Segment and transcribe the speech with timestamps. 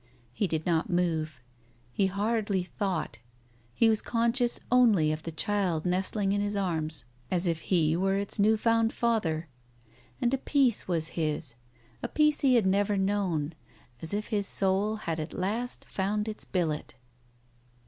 [0.33, 1.39] He did not move,
[1.91, 3.19] he hardly thought,
[3.71, 8.15] he was conscious only of the child nestling in his arms as if he were
[8.15, 9.47] its new found father,
[10.19, 11.53] and a peace was his,
[12.01, 13.53] a peace he had never known,
[14.01, 16.95] as if his soul had at last found its billet.